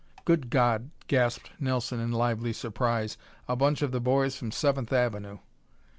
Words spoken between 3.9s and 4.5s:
the boys from